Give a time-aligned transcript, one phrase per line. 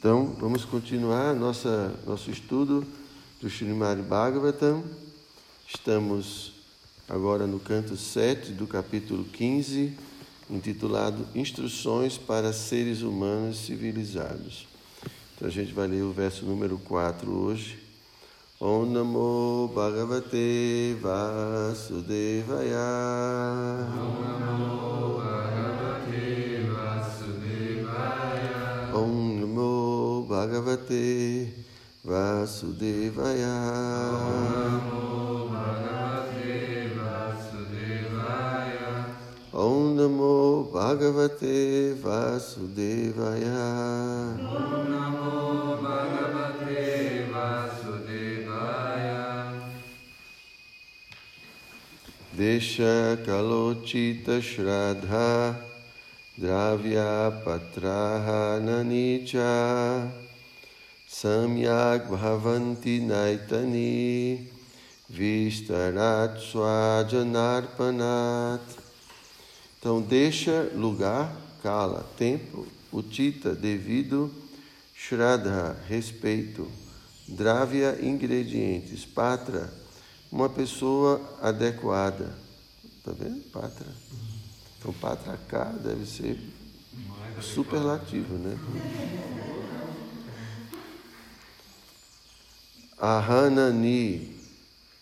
[0.00, 2.86] Então, vamos continuar nossa, nosso estudo
[3.38, 4.82] do Srimad Bhagavatam.
[5.68, 6.54] Estamos
[7.06, 9.94] agora no canto 7 do capítulo 15,
[10.48, 14.66] intitulado Instruções para Seres Humanos Civilizados.
[15.36, 17.78] Então, a gente vai ler o verso número 4 hoje.
[18.58, 22.78] Om Namo Bhagavate Vasudevaya.
[23.92, 24.89] Om Namo
[30.60, 30.76] Namo
[31.08, 31.48] Bhagavate
[36.84, 38.74] Vasudevaya.
[39.52, 43.60] Om Namo Bhagavate Vasudevaya.
[44.38, 49.24] Om Namo Bhagavate Vasudevaya.
[52.36, 55.56] Desha Kalochita Shraddha
[56.38, 60.10] Dravya Patraha Nanicha
[61.20, 64.48] Samyak Bhavanti Naitani
[65.06, 68.62] Vistarat Swajanarpanat
[69.78, 74.30] Então deixa lugar, cala, tempo, utita, devido,
[74.94, 76.66] shraddha, respeito,
[77.28, 79.70] dravya, ingredientes, patra,
[80.32, 82.34] uma pessoa adequada.
[83.04, 83.42] Tá vendo?
[83.50, 83.88] Patra.
[84.78, 85.38] Então patra
[85.82, 86.40] deve ser
[87.42, 88.58] superlativo, né?
[93.00, 94.36] Ahanani,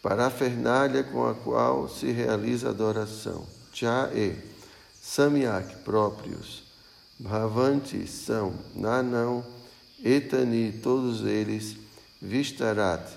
[0.01, 3.45] parafernália com a qual se realiza a adoração.
[3.73, 4.37] Cha-e,
[5.03, 6.63] samyak, próprios.
[7.19, 8.55] Bhavanti, são.
[8.75, 9.45] Nanão,
[10.05, 11.77] etani, todos eles.
[12.23, 13.09] Vistarat,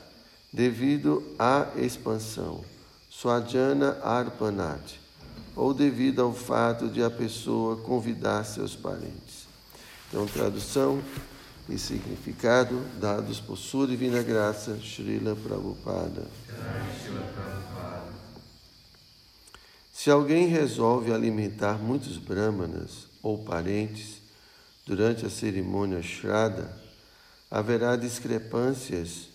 [0.51, 2.63] devido à expansão.
[3.09, 4.99] Swadjana arpanat,
[5.55, 9.45] ou devido ao fato de a pessoa convidar seus parentes.
[10.07, 11.01] Então, tradução
[11.69, 16.27] e significado dados por sua divina graça, Srila Prabhupada.
[19.93, 24.21] Se alguém resolve alimentar muitos brahmanas ou parentes
[24.85, 26.75] durante a cerimônia Shraddha,
[27.49, 29.29] haverá discrepâncias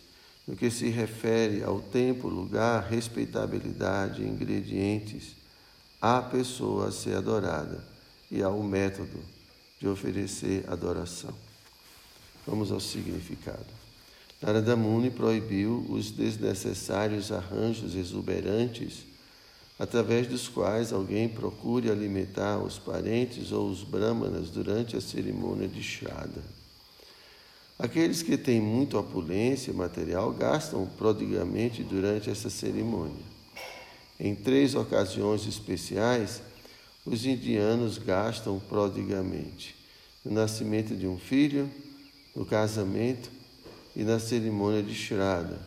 [0.47, 5.37] no que se refere ao tempo, lugar, respeitabilidade, ingredientes,
[6.01, 7.85] à pessoa a ser adorada
[8.31, 9.21] e ao método
[9.81, 11.35] de oferecer adoração.
[12.47, 13.67] Vamos ao significado.
[14.41, 19.07] Narada Muni proibiu os desnecessários arranjos exuberantes
[19.79, 25.83] através dos quais alguém procure alimentar os parentes ou os brahmanas durante a cerimônia de
[25.83, 26.43] Shraddha.
[27.79, 33.25] Aqueles que têm muita opulência material gastam prodigamente durante essa cerimônia.
[34.19, 36.41] Em três ocasiões especiais,
[37.05, 39.77] os indianos gastam prodigamente:
[40.25, 41.71] no nascimento de um filho,
[42.37, 43.31] no casamento
[43.97, 45.59] e na cerimônia de Shraddha.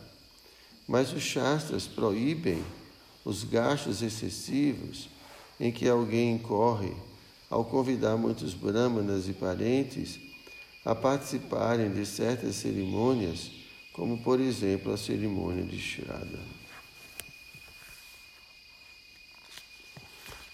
[0.86, 2.64] Mas os Shastras proíbem
[3.24, 5.08] os gastos excessivos
[5.58, 6.94] em que alguém incorre
[7.50, 10.20] ao convidar muitos brahmanas e parentes
[10.84, 13.50] a participarem de certas cerimônias,
[13.92, 16.38] como por exemplo a cerimônia de Shraddha.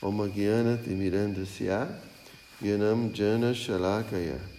[0.02, 1.88] Om Gyana Timirandasya
[2.60, 4.55] Gyanam Jana Shalakaya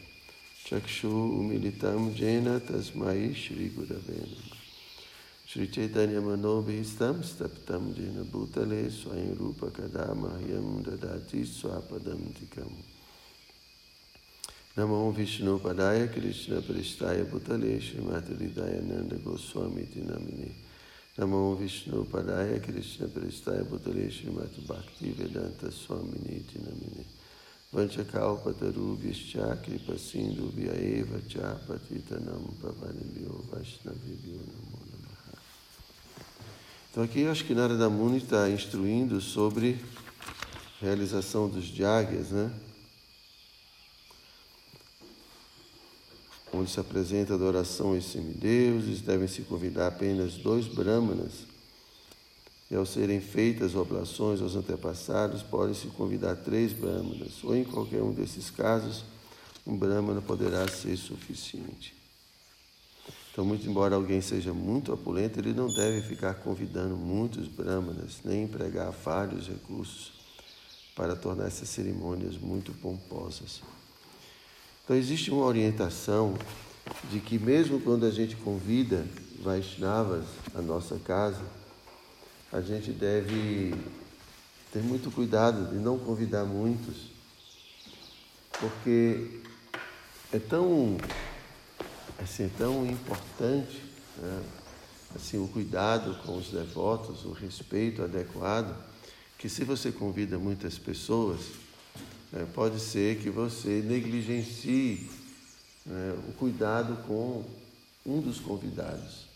[0.68, 4.28] Chakshu Umilitam Jena Tasmai Shri Gurave
[5.46, 12.70] Shri Chaitanya Manobhistam Staptam Jena Bhutale Swayam Rupa Kadama Yam Dadati Swapadam Tikam.
[14.76, 20.52] Namo Vishnu Padaya Krishna Pristaya Bhutale Srimati Hridayananda Goswami Tinamini.
[21.18, 27.06] Namo Vishnu Padaya Krishna Pristaya Bhutale Srimati Bhakti Vedanta Swamini Tinamini
[29.62, 35.38] Kripa sindhu vyaeva cha patitanam pavanibhyo vaishnavibhyo namo namaha.
[36.90, 39.84] Então aqui eu acho que Narada Muni está instruindo sobre
[40.80, 42.54] realização dos jagyas, né?
[46.54, 51.47] Onde se apresenta adoração aos semideuses, devem se convidar apenas dois brahmanas
[52.70, 58.12] e ao serem feitas oblações aos antepassados, podem-se convidar três brahmanas, ou em qualquer um
[58.12, 59.06] desses casos,
[59.66, 61.96] um brahmana poderá ser suficiente.
[63.32, 68.44] Então, muito embora alguém seja muito opulento, ele não deve ficar convidando muitos brahmanas, nem
[68.44, 70.14] empregar vários recursos
[70.96, 73.62] para tornar essas cerimônias muito pomposas.
[74.84, 76.34] Então, existe uma orientação
[77.12, 79.06] de que, mesmo quando a gente convida
[79.44, 80.26] Vaishnavas
[80.56, 81.42] à nossa casa,
[82.58, 83.72] a gente deve
[84.74, 87.12] ter muito cuidado de não convidar muitos,
[88.60, 89.42] porque
[90.34, 90.98] é tão
[92.18, 93.84] assim, é tão importante
[94.18, 94.44] né?
[95.16, 98.76] assim, o cuidado com os devotos, o respeito adequado,
[99.38, 101.42] que se você convida muitas pessoas,
[102.32, 105.08] né, pode ser que você negligencie
[105.86, 107.46] né, o cuidado com
[108.04, 109.28] um dos convidados.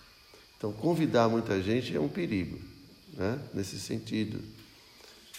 [0.58, 2.71] Então, convidar muita gente é um perigo,
[3.13, 4.42] né, nesse sentido.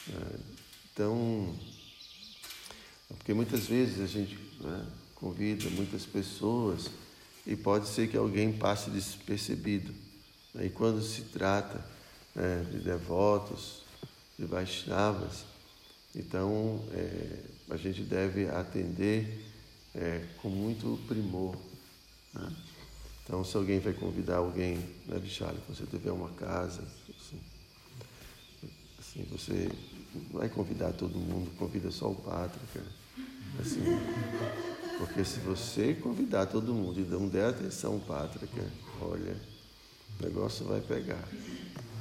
[0.08, 0.38] É,
[0.92, 1.54] então,
[3.08, 6.90] porque muitas vezes a gente né, convida muitas pessoas
[7.46, 9.92] e pode ser que alguém passe despercebido.
[10.60, 11.84] E quando se trata
[12.34, 13.82] né, de devotos,
[14.38, 15.44] de Vaishnavas,
[16.14, 19.44] então é, a gente deve atender
[19.94, 21.56] é, com muito primor.
[22.34, 22.52] Né?
[23.24, 24.76] Então, se alguém vai convidar alguém,
[25.06, 27.40] né, Vichala, se você tiver uma casa, assim,
[29.12, 29.70] assim, você
[30.32, 32.80] vai convidar todo mundo, convida só o pátrica.
[33.60, 33.80] Assim,
[34.98, 38.64] porque se você convidar todo mundo e não der atenção, pátrica,
[39.00, 39.36] olha,
[40.18, 41.28] o negócio vai pegar.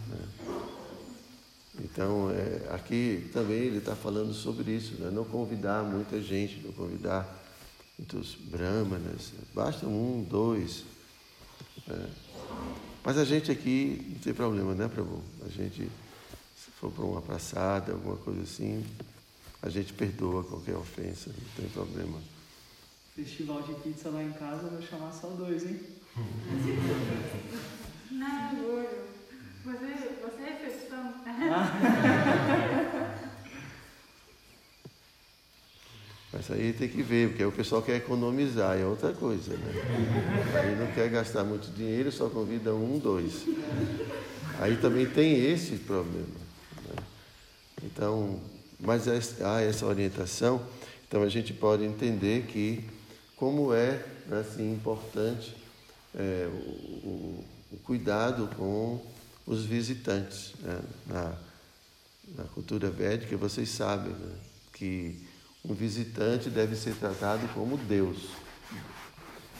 [0.07, 0.27] Né?
[1.83, 5.09] Então, é, aqui também ele está falando sobre isso, né?
[5.11, 7.27] não convidar muita gente, não convidar
[7.97, 10.83] muitos brahmanas, basta um, dois.
[11.87, 12.09] Né?
[13.03, 15.21] Mas a gente aqui não tem problema, né, Prabhu?
[15.43, 15.89] A gente,
[16.81, 18.83] for para uma passada, alguma coisa assim,
[19.61, 22.17] a gente perdoa qualquer ofensa, não tem problema.
[23.15, 25.79] Festival de pizza lá em casa, eu vou chamar só dois, hein?
[28.09, 29.11] Não, gordo.
[29.63, 31.13] Você, você é exceção.
[36.33, 39.71] Mas aí tem que ver, porque o pessoal quer economizar, é outra coisa, né?
[40.55, 43.45] Aí não quer gastar muito dinheiro, só convida um, dois.
[44.59, 46.40] Aí também tem esse problema.
[47.81, 47.89] Né?
[47.93, 48.39] Então,
[48.79, 50.61] mas há essa orientação,
[51.07, 52.83] então a gente pode entender que
[53.35, 55.55] como é assim importante
[56.15, 59.01] é, o, o, cuidado com
[59.45, 60.53] os visitantes.
[60.59, 60.79] Né?
[61.07, 61.33] Na,
[62.37, 64.35] na, cultura védica, vocês sabem né?
[64.73, 65.27] que
[65.63, 68.29] um visitante deve ser tratado como Deus,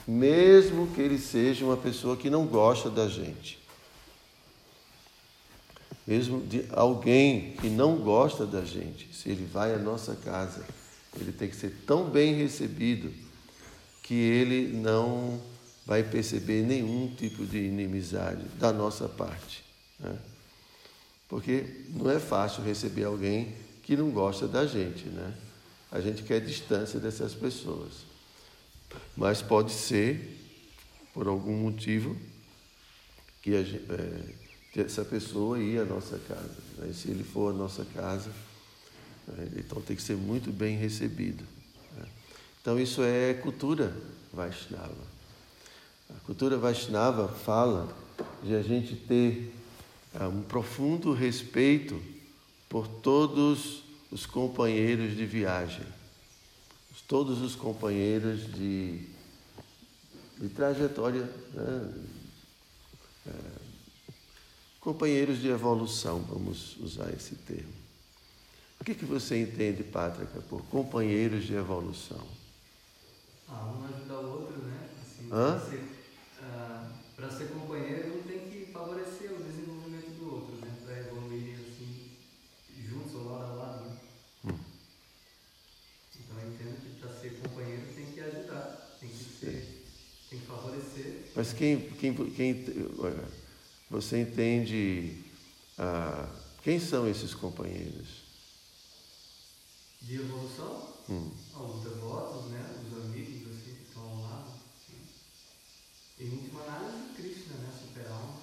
[0.08, 3.61] mesmo que ele seja uma pessoa que não gosta da gente.
[6.06, 10.66] Mesmo de alguém que não gosta da gente, se ele vai à nossa casa,
[11.20, 13.14] ele tem que ser tão bem recebido
[14.02, 15.40] que ele não
[15.86, 19.64] vai perceber nenhum tipo de inimizade da nossa parte.
[20.00, 20.18] Né?
[21.28, 25.06] Porque não é fácil receber alguém que não gosta da gente.
[25.08, 25.34] Né?
[25.92, 28.06] A gente quer distância dessas pessoas.
[29.16, 30.38] Mas pode ser,
[31.14, 32.18] por algum motivo,
[33.42, 36.58] que, gente, é, que essa pessoa ir à nossa casa.
[36.78, 36.94] Né?
[36.94, 38.32] Se ele for à nossa casa,
[39.28, 39.50] né?
[39.58, 41.44] então tem que ser muito bem recebido.
[41.98, 42.06] Né?
[42.62, 43.94] Então isso é cultura
[44.32, 45.12] Vaishnava.
[46.10, 47.94] A cultura Vaishnava fala
[48.44, 49.54] de a gente ter
[50.16, 52.02] uh, um profundo respeito
[52.70, 55.86] por todos os companheiros de viagem,
[57.12, 59.06] todos os companheiros de,
[60.40, 61.94] de trajetória, né?
[63.28, 63.61] é,
[64.82, 67.72] companheiros de evolução, vamos usar esse termo.
[68.80, 72.28] O que, que você entende, Pátrica, por companheiros de evolução?
[73.48, 74.90] Ah, um ajuda o outro, né?
[75.00, 75.60] Assim, Hã?
[77.16, 80.68] Para ser, uh, ser companheiro, um tem que favorecer o desenvolvimento do outro, né?
[80.84, 82.12] Para evoluir assim,
[82.90, 83.98] juntos ou lado a lado, né?
[84.46, 84.58] Hum.
[86.20, 89.84] Então eu entendo que para ser companheiro tem que ajudar, tem que ser,
[90.28, 91.32] tem que favorecer.
[91.36, 92.66] Mas quem, quem, quem
[93.92, 95.22] você entende
[95.78, 96.28] ah,
[96.64, 98.22] quem são esses companheiros?
[100.02, 100.96] De evolução?
[101.10, 101.30] Hum.
[101.54, 102.84] Os devotos, né?
[102.88, 104.52] Os amigos assim, que estão ao lado.
[104.78, 105.04] Assim.
[106.20, 107.74] Em última análise, Krishna, né?
[107.80, 108.42] Super alma.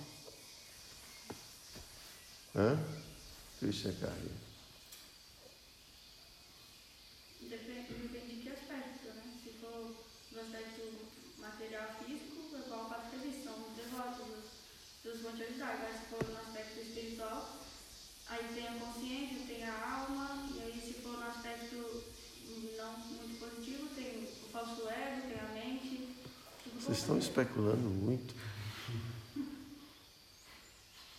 [2.55, 2.79] Hã?
[3.59, 4.31] Krishna Kari.
[7.41, 9.23] Depende, depende de que aspecto, né?
[9.43, 9.97] Se for
[10.33, 14.45] no aspecto material físico, é igual a eles são devotos,
[15.03, 15.75] dos vão te ajudar.
[15.75, 17.59] Agora, se for no aspecto espiritual,
[18.29, 22.05] aí tem a consciência, tem a alma, e aí se for no aspecto
[22.77, 26.17] não muito positivo, tem o falso ego, tem a mente.
[26.75, 28.35] Vocês estão especulando muito.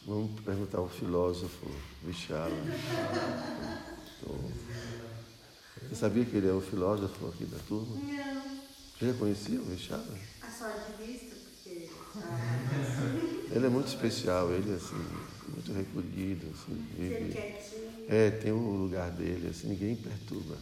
[0.06, 1.66] Vamos perguntar ao filósofo
[2.04, 2.56] Vichala.
[5.82, 7.96] Você sabia que ele é o filósofo aqui da turma?
[7.96, 8.60] Não.
[9.00, 10.18] Você já conhecia o Vichala?
[10.42, 11.90] A só de vista, porque.
[13.56, 14.96] Ele é muito especial, ele é assim,
[15.48, 17.32] muito recolhido, assim, vive.
[17.32, 18.06] quietinho.
[18.08, 20.56] É, tem um lugar dele, assim, ninguém perturba.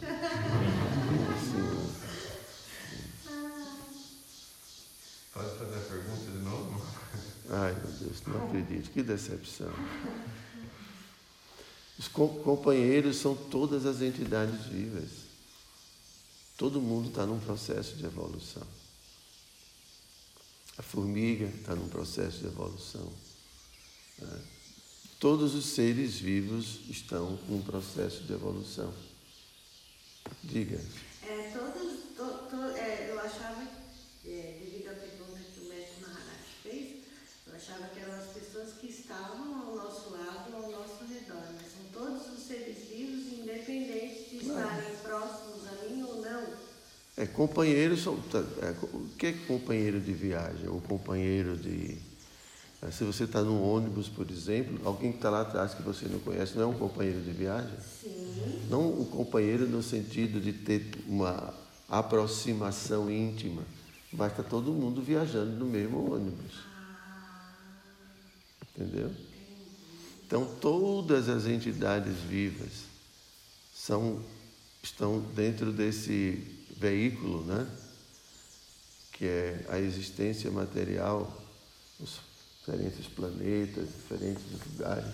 [1.36, 2.07] Assim,
[5.58, 6.86] fazer a pergunta de novo?
[7.50, 8.90] Ai, meu Deus, não acredito.
[8.90, 9.72] Que decepção.
[11.98, 15.10] Os companheiros são todas as entidades vivas.
[16.56, 18.66] Todo mundo está num processo de evolução.
[20.76, 23.12] A formiga está num processo de evolução.
[24.18, 24.42] Né?
[25.18, 28.94] Todos os seres vivos estão num processo de evolução.
[30.44, 30.80] Diga.
[31.22, 33.62] É, todos, to, to, é, eu achava,
[34.24, 37.04] é, devido à pergunta que o mestre Maharaj fez,
[37.46, 41.72] eu achava que eram as pessoas que estavam ao nosso lado, ao nosso redor, mas
[41.72, 46.44] são todos os seres vivos, independente de estarem próximos a mim ou não.
[47.16, 47.26] É.
[47.26, 50.68] Tá, é, o que é companheiro de viagem?
[50.68, 51.98] Ou companheiro de
[52.92, 56.20] se você está num ônibus, por exemplo, alguém que está lá atrás que você não
[56.20, 57.76] conhece não é um companheiro de viagem?
[57.80, 58.66] Sim.
[58.70, 61.52] Não o um companheiro no sentido de ter uma
[61.88, 63.62] aproximação íntima,
[64.12, 66.67] mas está todo mundo viajando no mesmo ônibus.
[68.78, 69.10] Entendeu?
[70.24, 72.84] Então, todas as entidades vivas
[73.74, 74.22] são,
[74.80, 76.44] estão dentro desse
[76.76, 77.68] veículo, né?
[79.14, 81.42] que é a existência material,
[81.98, 82.20] os
[82.60, 85.12] diferentes planetas, diferentes lugares.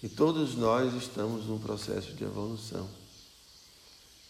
[0.00, 2.88] E todos nós estamos num processo de evolução.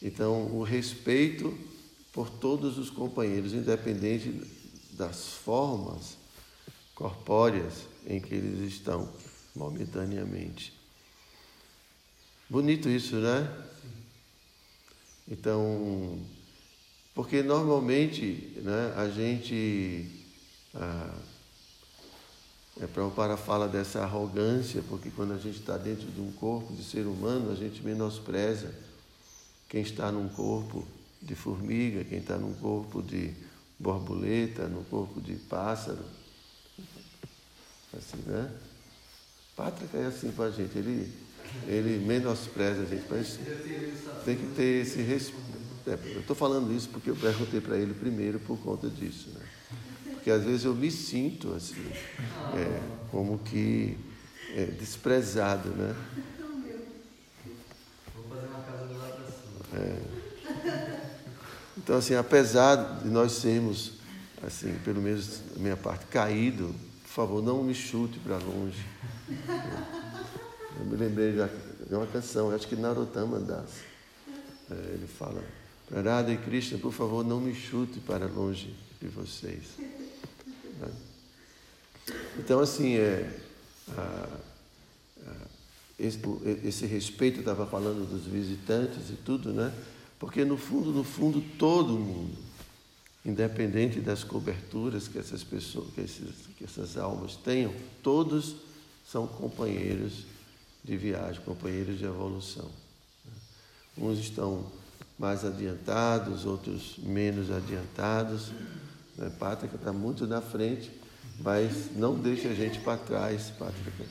[0.01, 1.55] Então, o respeito
[2.11, 4.33] por todos os companheiros, independente
[4.93, 6.17] das formas
[6.95, 7.75] corpóreas
[8.07, 9.13] em que eles estão
[9.55, 10.73] momentaneamente.
[12.49, 13.53] Bonito isso, né?
[15.29, 16.21] Então,
[17.15, 20.25] porque normalmente né, a gente.
[20.75, 21.15] Ah,
[22.79, 26.85] é, Prabhupada fala dessa arrogância, porque quando a gente está dentro de um corpo de
[26.85, 28.73] ser humano, a gente menospreza
[29.67, 30.87] quem está num corpo
[31.23, 33.35] de formiga, quem está num corpo de
[33.79, 36.05] borboleta, no corpo de pássaro.
[37.97, 38.51] Assim, né?
[39.57, 41.11] Pátrica é assim com a gente, ele,
[41.67, 43.39] ele menospreza a gente, mas
[44.25, 45.47] tem que ter esse respeito.
[45.87, 49.31] É, eu estou falando isso porque eu perguntei para ele primeiro por conta disso.
[49.31, 49.41] Né?
[50.13, 51.87] Porque às vezes eu me sinto assim,
[52.55, 53.97] é, como que
[54.55, 55.95] é, desprezado, né?
[59.73, 60.03] É.
[61.77, 63.93] Então, assim, apesar de nós sermos,
[64.45, 66.75] assim, pelo menos da minha parte, caído,
[67.17, 68.85] favor, não me chute para longe.
[70.79, 73.71] Eu me lembrei de uma canção, acho que Narotama Das.
[74.71, 75.43] É, ele fala,
[75.91, 79.63] Radha e Krishna, por favor, não me chute para longe de vocês.
[80.79, 80.89] Né?
[82.39, 83.35] Então, assim, é,
[83.97, 84.29] a,
[85.27, 85.33] a,
[85.99, 86.21] esse,
[86.65, 89.73] esse, respeito, estava falando dos visitantes e tudo, né?
[90.19, 92.37] Porque, no fundo, no fundo, todo mundo,
[93.27, 98.55] independente das coberturas que essas pessoas, que, esses, que essas almas tenham, todos
[99.05, 100.25] são companheiros
[100.85, 102.71] de viagem, companheiros de evolução.
[103.99, 104.65] Uns estão
[105.19, 108.53] mais adiantados, outros menos adiantados,
[109.19, 109.33] né?
[109.41, 110.93] Pátrica está muito na frente,
[111.41, 114.05] mas não deixa a gente para trás, Pátrica.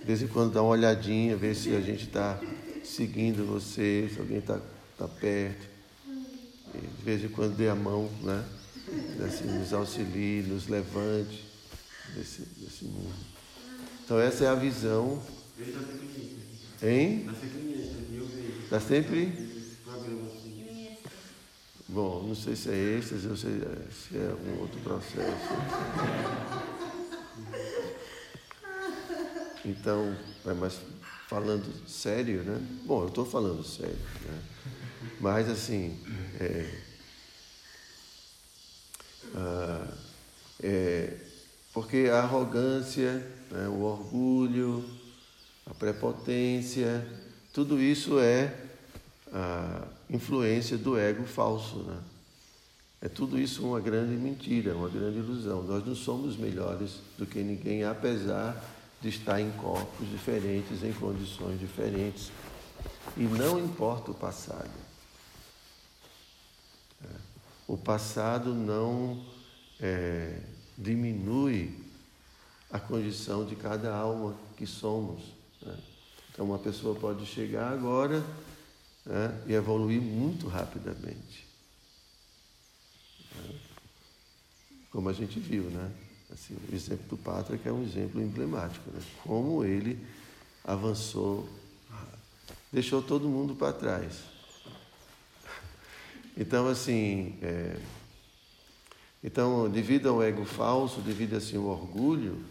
[0.00, 2.38] De vez em quando dá uma olhadinha, ver se a gente está
[2.84, 4.60] seguindo você, se alguém está
[4.98, 5.69] tá perto.
[6.74, 8.44] E de vez em quando dê a mão, né?
[9.26, 11.44] Assim, nos auxilie, nos levante
[12.14, 13.14] desse, desse mundo.
[14.04, 15.22] Então essa é a visão.
[16.82, 17.28] Hein?
[18.64, 19.60] Está sempre?
[21.88, 25.48] Bom, não sei se é êxtase ou se é, se é um outro processo.
[29.64, 30.80] Então, é, mas
[31.28, 32.60] falando sério, né?
[32.84, 34.42] Bom, eu estou falando sério, né?
[35.20, 35.98] Mas assim,
[36.40, 36.66] é,
[39.34, 39.86] ah,
[40.62, 41.16] é,
[41.72, 43.12] porque a arrogância,
[43.50, 44.84] né, o orgulho,
[45.66, 47.06] a prepotência,
[47.52, 48.54] tudo isso é
[49.32, 51.78] a influência do ego falso.
[51.78, 51.98] Né?
[53.02, 55.62] É tudo isso uma grande mentira, uma grande ilusão.
[55.62, 58.62] Nós não somos melhores do que ninguém, apesar
[59.00, 62.30] de estar em corpos diferentes, em condições diferentes.
[63.16, 64.89] E não importa o passado.
[67.70, 69.24] O passado não
[69.78, 70.40] é,
[70.76, 71.72] diminui
[72.68, 75.22] a condição de cada alma que somos.
[75.62, 75.78] Né?
[76.32, 78.26] Então, uma pessoa pode chegar agora
[79.06, 81.46] né, e evoluir muito rapidamente.
[83.36, 83.54] Né?
[84.90, 85.92] Como a gente viu, né?
[86.32, 89.00] Assim, o exemplo do Patrick é um exemplo emblemático, né?
[89.22, 90.04] Como ele
[90.64, 91.48] avançou,
[92.72, 94.39] deixou todo mundo para trás.
[96.40, 97.76] Então, assim, é,
[99.22, 102.42] Então, devido ao ego falso, devido assim ao orgulho,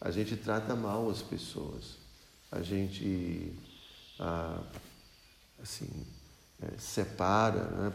[0.00, 1.96] a gente trata mal as pessoas.
[2.50, 3.52] A gente
[4.18, 4.60] ah,
[5.62, 5.88] assim
[6.60, 7.92] é, separa, né?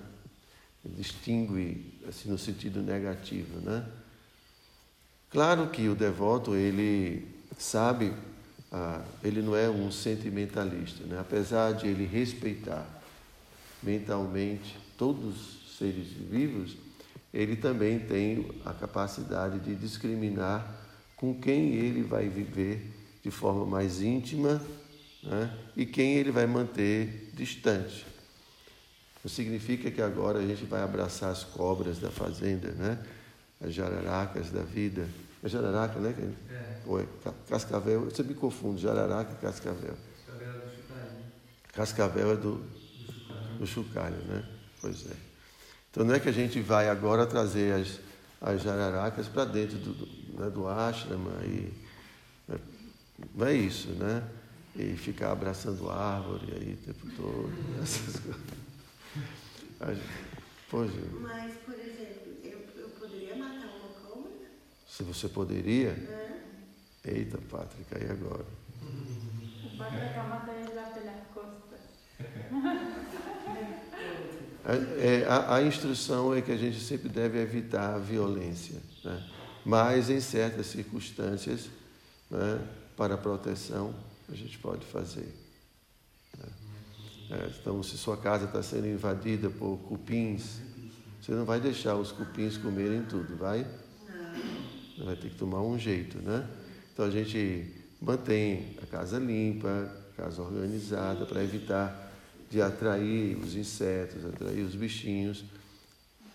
[0.85, 3.85] distingue assim no sentido negativo, né?
[5.29, 8.13] Claro que o devoto ele sabe,
[8.71, 11.19] ah, ele não é um sentimentalista, né?
[11.19, 12.87] apesar de ele respeitar
[13.81, 16.77] mentalmente todos os seres vivos,
[17.33, 20.81] ele também tem a capacidade de discriminar
[21.15, 22.91] com quem ele vai viver
[23.23, 24.61] de forma mais íntima
[25.23, 25.57] né?
[25.75, 28.05] e quem ele vai manter distante.
[29.23, 32.99] Não significa que agora a gente vai abraçar as cobras da fazenda, né?
[33.61, 35.07] as jararacas da vida.
[35.41, 36.13] É jararaca, né?
[36.49, 36.81] É.
[36.85, 37.07] Ou é
[37.49, 39.95] cascavel, você me confunde, jararaca e cascavel.
[40.23, 41.31] Cascavel é do chocalho, né?
[41.73, 42.65] Cascavel é do,
[43.59, 44.45] do chocalho, né?
[44.83, 45.15] Pois é.
[45.89, 47.99] Então não é que a gente vai agora trazer as,
[48.41, 51.71] as jararacas para dentro do, do, né, do ashrama e
[52.51, 52.59] né,
[53.33, 54.21] não é isso, né?
[54.75, 58.41] E ficar abraçando árvore aí o tempo todo, essas coisas.
[59.79, 60.05] A gente-
[60.69, 60.99] Pois é.
[61.21, 64.31] Mas, por exemplo, eu, eu poderia matar uma cobra?
[64.85, 67.09] Se você poderia, Hã?
[67.09, 68.45] eita, Pátrica, e agora?
[69.63, 71.79] O padre acaba de dar pelas costas.
[74.65, 79.23] A, é, a, a instrução é que a gente sempre deve evitar a violência, né?
[79.65, 81.69] mas em certas circunstâncias,
[82.29, 82.61] né,
[82.95, 83.93] para proteção,
[84.29, 85.33] a gente pode fazer.
[86.37, 86.49] né?
[87.31, 90.59] É, então, se sua casa está sendo invadida por cupins,
[91.21, 93.65] você não vai deixar os cupins comerem tudo, vai?
[94.97, 95.05] Não.
[95.05, 96.47] Vai ter que tomar um jeito, né?
[96.93, 102.02] Então a gente mantém a casa limpa, a casa organizada, para evitar
[102.53, 105.43] de atrair os insetos, atrair os bichinhos.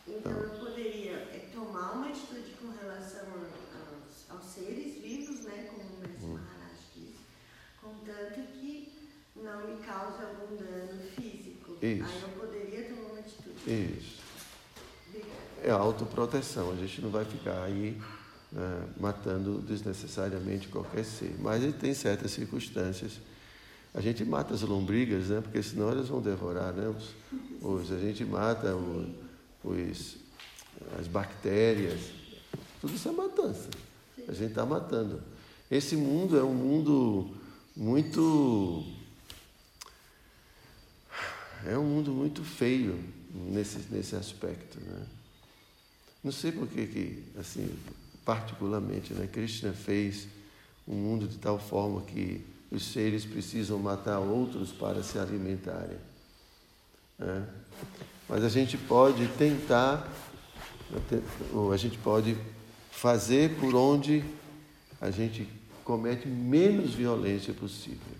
[0.08, 3.46] Então eu poderia é, tomar uma atitude com relação a-
[3.78, 5.68] aos, aos seres vivos, né?
[5.70, 7.14] Como o mestre Maharaj diz,
[7.80, 8.92] contanto que
[9.36, 11.76] não me cause algum dano físico.
[11.80, 12.24] Isso.
[12.26, 13.70] Aí eu poderia tomar uma atitude.
[13.70, 14.18] Isso.
[15.62, 17.96] É autoproteção, a gente não vai ficar aí
[18.50, 21.36] né, matando desnecessariamente qualquer ser.
[21.38, 23.20] Mas ele tem certas circunstâncias.
[23.98, 25.40] A gente mata as lombrigas, né?
[25.40, 26.86] Porque senão elas vão devorar, né?
[26.88, 27.16] Os,
[27.60, 29.12] os- a gente mata o-
[29.64, 30.16] os,
[31.00, 31.98] as bactérias.
[32.80, 33.68] Tudo isso é matança.
[34.28, 35.20] A gente está matando.
[35.68, 37.34] Esse mundo é um mundo
[37.76, 38.84] muito.
[41.66, 43.02] É um mundo muito feio
[43.34, 45.06] nesse, nesse aspecto, né?
[46.22, 47.68] Não sei por que, que, assim,
[48.24, 50.28] particularmente, né, Krishna fez
[50.86, 55.96] um mundo de tal forma que os seres precisam matar outros para se alimentarem.
[57.18, 57.48] né?
[58.28, 60.06] Mas a gente pode tentar,
[61.52, 62.36] ou a gente pode
[62.90, 64.22] fazer por onde
[65.00, 65.48] a gente
[65.84, 68.18] comete menos violência possível.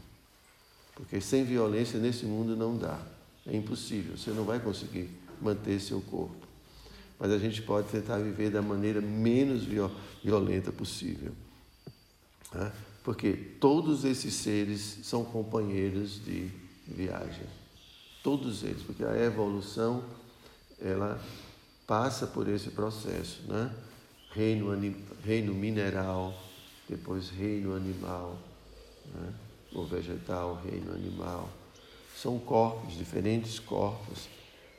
[0.95, 2.99] Porque sem violência nesse mundo não dá.
[3.47, 4.17] É impossível.
[4.17, 6.35] Você não vai conseguir manter seu corpo.
[7.19, 9.91] Mas a gente pode tentar viver da maneira menos viol-
[10.25, 11.33] violenta possível.
[12.55, 12.73] né?
[13.09, 16.51] Porque todos esses seres são companheiros de
[16.87, 17.47] viagem.
[18.23, 18.83] Todos eles.
[18.83, 20.05] Porque a evolução,
[20.79, 21.19] ela
[21.87, 23.41] passa por esse processo.
[23.49, 23.75] Né?
[24.33, 24.69] Reino,
[25.25, 26.39] reino mineral,
[26.87, 28.37] depois reino animal,
[29.15, 29.33] né?
[29.73, 31.49] ou vegetal, reino animal.
[32.15, 34.29] São corpos, diferentes corpos,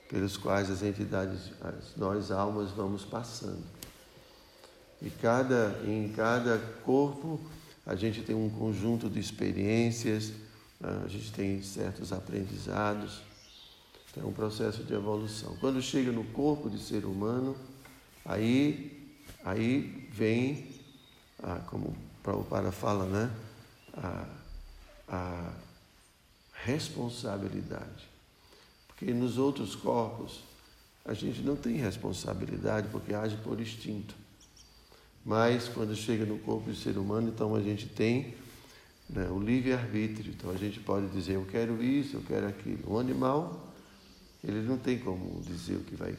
[0.07, 1.49] pelos quais as entidades,
[1.97, 3.63] nós almas vamos passando.
[5.01, 7.39] E cada, em cada corpo
[7.89, 10.32] a gente tem um conjunto de experiências,
[10.80, 11.02] né?
[11.04, 13.19] a gente tem certos aprendizados.
[14.12, 15.58] Então, é um processo de evolução.
[15.60, 17.58] Quando chega no corpo de ser humano,
[18.23, 19.12] aí,
[19.43, 20.67] aí vem,
[21.41, 23.32] ah, como o Prabhupada fala, né?
[23.97, 24.25] a,
[25.08, 25.54] a
[26.63, 28.08] responsabilidade.
[28.88, 30.41] Porque nos outros corpos
[31.04, 34.13] a gente não tem responsabilidade porque age por instinto.
[35.25, 38.36] Mas quando chega no corpo do ser humano, então a gente tem
[39.10, 40.34] né, o livre-arbítrio.
[40.34, 42.91] Então a gente pode dizer, eu quero isso, eu quero aquilo.
[42.91, 43.73] O animal,
[44.43, 46.15] ele não tem como dizer o que vai.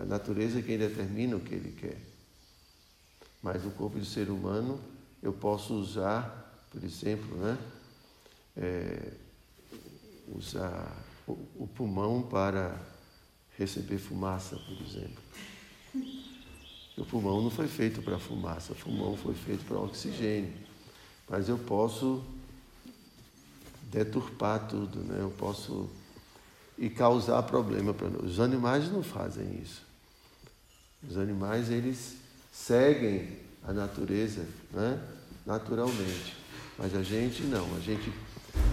[0.00, 1.98] A natureza é quem determina o que ele quer.
[3.42, 4.80] Mas no corpo do ser humano,
[5.22, 7.58] eu posso usar, por exemplo, né,
[8.56, 9.12] é,
[10.34, 12.78] usar o, o pulmão para
[13.58, 15.22] receber fumaça, por exemplo.
[16.96, 20.52] O pulmão não foi feito para fumaça, o pulmão foi feito para oxigênio.
[21.28, 22.22] Mas eu posso
[23.84, 25.18] deturpar tudo, né?
[25.20, 25.88] Eu posso
[26.78, 28.32] e causar problema para nós.
[28.32, 29.82] Os animais não fazem isso.
[31.08, 32.16] Os animais, eles
[32.50, 35.00] seguem a natureza, né?
[35.46, 36.36] naturalmente.
[36.78, 38.12] Mas a gente não, a gente,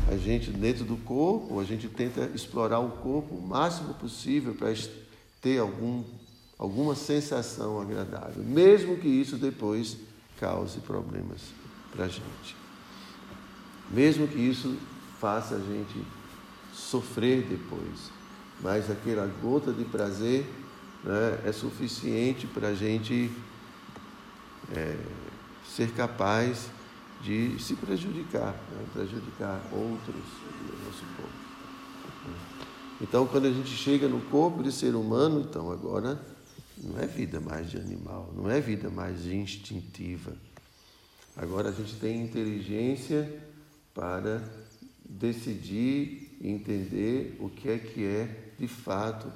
[0.07, 4.73] a gente dentro do corpo, a gente tenta explorar o corpo o máximo possível para
[5.41, 6.03] ter algum,
[6.59, 9.97] alguma sensação agradável, mesmo que isso depois
[10.37, 11.39] cause problemas
[11.89, 12.55] para a gente.
[13.89, 14.77] Mesmo que isso
[15.19, 16.05] faça a gente
[16.73, 18.11] sofrer depois.
[18.61, 20.45] Mas aquela gota de prazer
[21.03, 23.31] né, é suficiente para a gente
[24.75, 24.97] é,
[25.65, 26.69] ser capaz
[27.21, 30.23] de se prejudicar, né, prejudicar outros
[30.67, 31.49] no nosso corpo.
[33.01, 36.19] Então, quando a gente chega no corpo de ser humano, então agora
[36.81, 40.35] não é vida mais de animal, não é vida mais instintiva.
[41.35, 43.41] Agora a gente tem inteligência
[43.93, 44.43] para
[45.05, 49.31] decidir e entender o que é que é de fato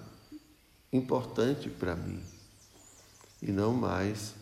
[0.92, 2.22] importante para mim
[3.44, 4.34] e não mais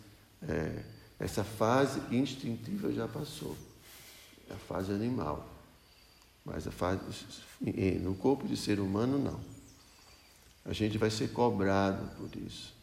[0.43, 0.83] é,
[1.19, 3.57] essa fase instintiva já passou,
[4.47, 5.49] é a fase animal,
[6.45, 7.01] mas a fase
[8.01, 9.39] no corpo de ser humano não.
[10.63, 12.75] A gente vai ser cobrado por isso.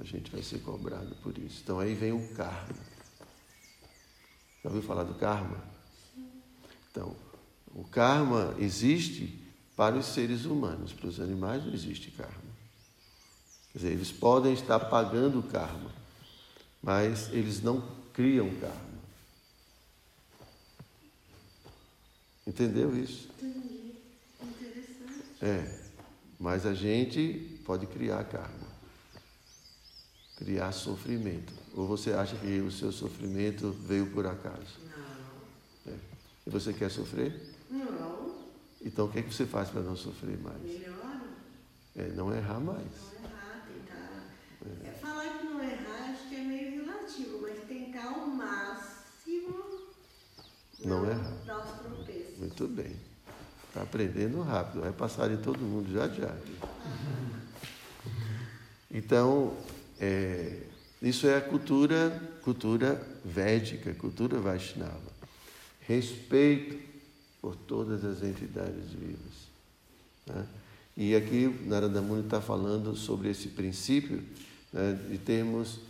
[0.00, 1.60] A gente vai ser cobrado por isso.
[1.62, 2.74] Então aí vem o karma.
[4.62, 5.62] Já ouviu falar do karma?
[6.90, 7.14] Então,
[7.74, 9.38] o karma existe
[9.76, 12.50] para os seres humanos, para os animais não existe karma.
[13.72, 15.90] Quer dizer, eles podem estar pagando o karma,
[16.82, 17.80] mas eles não
[18.12, 18.90] criam karma.
[22.46, 23.28] Entendeu isso?
[23.38, 23.94] Entendi.
[24.42, 25.24] Interessante.
[25.40, 25.80] É,
[26.38, 28.59] mas a gente pode criar karma,
[30.42, 31.52] criar sofrimento.
[31.76, 34.78] Ou você acha que o seu sofrimento veio por acaso?
[35.86, 35.92] Não.
[35.92, 35.96] É.
[36.46, 37.54] E você quer sofrer?
[37.70, 38.34] Não.
[38.82, 40.60] Então o que, é que você faz para não sofrer mais?
[40.62, 41.20] Melhor
[41.94, 42.78] É não errar mais.
[42.80, 44.88] não errar, tentar.
[44.88, 44.92] É.
[44.92, 49.88] falar que não errar, acho que é meio relativo, mas tentar ao máximo
[50.82, 51.32] Não errar.
[51.46, 52.38] dar os tropeços.
[52.38, 52.96] Muito bem.
[53.68, 56.34] Está aprendendo rápido, vai passar em todo mundo já já.
[58.90, 59.54] Então,
[60.00, 60.56] é,
[61.02, 62.10] isso é a cultura,
[62.42, 65.10] cultura védica, cultura Vaishnava.
[65.80, 66.78] Respeito
[67.40, 69.50] por todas as entidades vivas.
[70.26, 70.46] Né?
[70.96, 74.22] E aqui Narada Muni está falando sobre esse princípio
[74.72, 75.80] né, de termos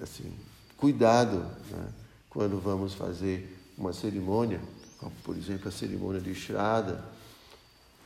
[0.00, 0.32] assim,
[0.76, 1.38] cuidado
[1.70, 1.88] né,
[2.30, 4.60] quando vamos fazer uma cerimônia,
[4.98, 7.04] como por exemplo a cerimônia de Shraddha.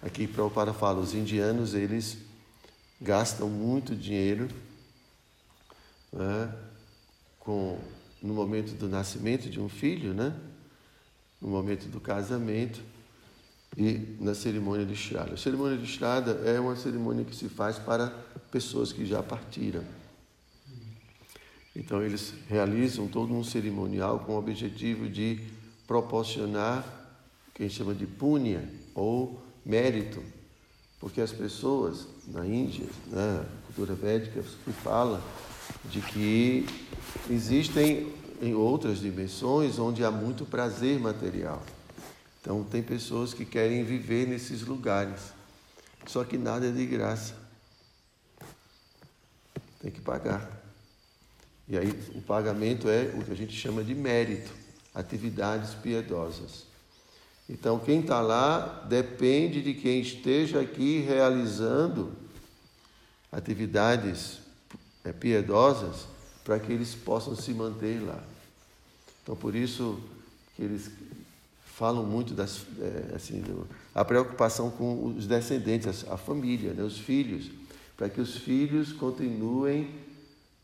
[0.03, 2.19] Aqui Prabhupada fala, os indianos eles
[3.01, 4.49] gastam muito dinheiro
[6.13, 6.55] né,
[7.39, 7.79] com,
[8.23, 10.35] no momento do nascimento de um filho, né,
[11.41, 12.81] no momento do casamento
[13.77, 15.35] e na cerimônia de Shraddha.
[15.35, 18.09] A cerimônia de Shraddha é uma cerimônia que se faz para
[18.51, 19.83] pessoas que já partiram.
[21.75, 25.41] Então, eles realizam todo um cerimonial com o objetivo de
[25.87, 26.85] proporcionar
[27.49, 30.23] o que a gente chama de punya, ou mérito,
[31.01, 35.23] porque as pessoas na Índia, na cultura védica, se fala
[35.85, 36.67] de que
[37.31, 41.63] existem em outras dimensões onde há muito prazer material.
[42.41, 45.33] Então, tem pessoas que querem viver nesses lugares,
[46.07, 47.35] só que nada é de graça.
[49.81, 50.61] Tem que pagar.
[51.69, 54.51] E aí, o pagamento é o que a gente chama de mérito,
[54.93, 56.65] atividades piedosas.
[57.49, 62.13] Então, quem está lá depende de quem esteja aqui realizando
[63.31, 64.42] atividades
[65.05, 66.07] é, piedosas
[66.45, 68.23] para que eles possam se manter lá.
[69.23, 70.01] Então, por isso
[70.57, 70.91] que eles
[71.65, 76.83] falam muito das, é, assim, do, a preocupação com os descendentes, a, a família, né,
[76.83, 77.51] os filhos,
[77.97, 79.95] para que os filhos continuem,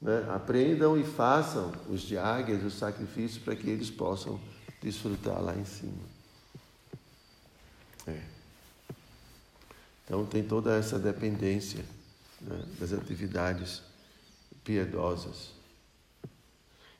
[0.00, 4.40] né, aprendam e façam os diáguias, os sacrifícios, para que eles possam
[4.82, 6.18] desfrutar lá em cima.
[8.06, 8.20] É.
[10.04, 11.84] Então tem toda essa dependência
[12.40, 13.82] né, das atividades
[14.68, 15.48] piedosas.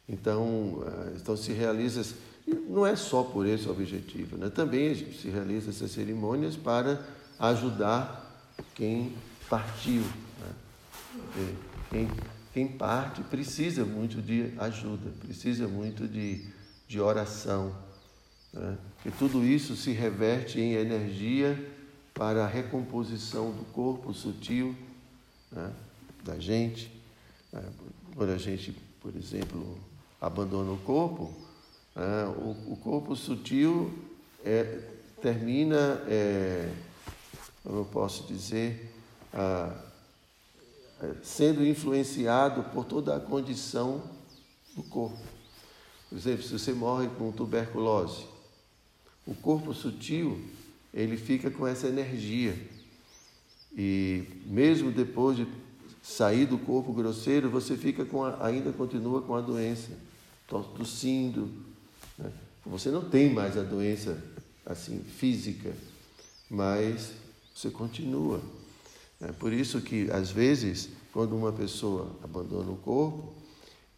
[0.08, 2.02] Então, eh, então se realiza,
[2.66, 4.48] não é só por esse objetivo, né?
[4.48, 6.98] também se realiza essas cerimônias para
[7.38, 9.12] ajudar quem
[9.50, 10.00] partiu.
[10.00, 11.54] Né?
[11.90, 12.10] Quem,
[12.54, 16.46] quem parte precisa muito de ajuda, precisa muito de,
[16.88, 17.76] de oração.
[18.50, 18.78] Né?
[19.04, 21.70] E tudo isso se reverte em energia
[22.14, 24.74] para a recomposição do corpo sutil
[25.52, 25.70] né?
[26.24, 26.97] da gente.
[27.52, 27.62] Né?
[28.14, 29.78] Quando a gente, por exemplo,
[30.20, 31.32] abandona o corpo,
[31.94, 32.24] né?
[32.68, 33.92] o, corpo sutil
[34.44, 34.80] é,
[35.22, 36.72] termina, é,
[37.62, 38.92] como eu posso dizer,
[39.32, 39.88] é,
[41.22, 44.02] sendo influenciado por toda a condição
[44.74, 45.18] do corpo.
[46.08, 48.26] Por exemplo, se você morre com tuberculose,
[49.26, 50.42] o corpo sutil
[50.92, 52.56] ele fica com essa energia
[53.76, 55.46] e mesmo depois de
[56.08, 59.90] sair do corpo grosseiro, você fica com a, ainda continua com a doença,
[60.48, 61.50] tossindo.
[62.16, 62.32] Né?
[62.64, 64.16] Você não tem mais a doença
[64.64, 65.70] assim física,
[66.48, 67.12] mas
[67.54, 68.40] você continua.
[69.20, 73.34] É por isso que às vezes, quando uma pessoa abandona o corpo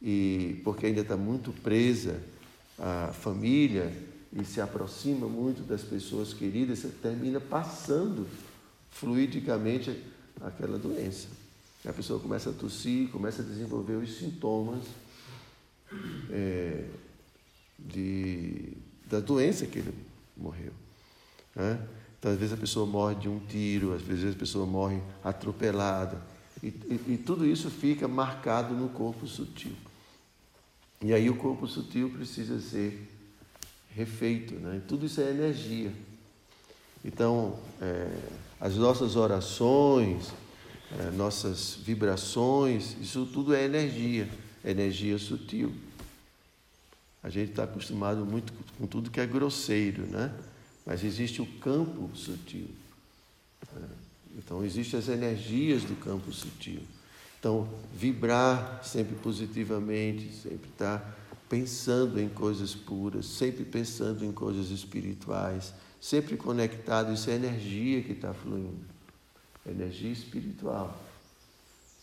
[0.02, 2.20] e porque ainda está muito presa
[2.76, 3.92] à família
[4.32, 8.26] e se aproxima muito das pessoas queridas, você termina passando
[8.90, 9.96] fluidicamente
[10.40, 11.39] aquela doença.
[11.86, 14.84] A pessoa começa a tossir, começa a desenvolver os sintomas
[16.30, 16.84] é,
[17.78, 18.72] de,
[19.06, 19.94] da doença que ele
[20.36, 20.72] morreu.
[21.54, 21.80] Né?
[22.18, 26.20] Então, às vezes a pessoa morre de um tiro, às vezes a pessoa morre atropelada.
[26.62, 29.72] E, e, e tudo isso fica marcado no corpo sutil.
[31.00, 33.08] E aí o corpo sutil precisa ser
[33.94, 34.54] refeito.
[34.54, 34.82] Né?
[34.86, 35.92] tudo isso é energia.
[37.02, 38.14] Então, é,
[38.60, 40.30] as nossas orações,
[41.14, 44.28] nossas vibrações, isso tudo é energia,
[44.64, 45.72] energia sutil.
[47.22, 50.34] A gente está acostumado muito com tudo que é grosseiro, né?
[50.84, 52.68] Mas existe o campo sutil.
[53.72, 53.88] Né?
[54.38, 56.80] Então, existem as energias do campo sutil.
[57.38, 61.16] Então, vibrar sempre positivamente, sempre estar
[61.48, 68.12] pensando em coisas puras, sempre pensando em coisas espirituais sempre conectado, isso é energia que
[68.12, 68.84] está fluindo,
[69.70, 70.98] energia espiritual.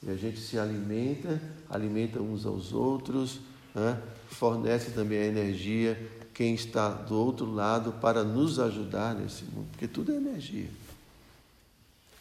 [0.03, 3.39] E a gente se alimenta, alimenta uns aos outros,
[3.73, 4.01] né?
[4.29, 5.97] fornece também a energia
[6.33, 10.69] quem está do outro lado para nos ajudar nesse mundo, porque tudo é energia.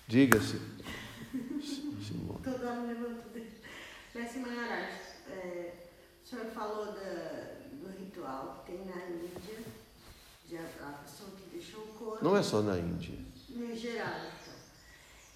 [0.08, 0.58] Diga-se.
[1.34, 3.26] Estou dando levanto
[4.14, 4.88] Mestre Maharaj,
[5.28, 5.74] é,
[6.24, 9.58] o senhor falou da, do ritual que tem na Índia,
[10.48, 10.62] de a,
[11.04, 13.18] pessoa que não é só na Índia.
[13.50, 14.30] Em geral.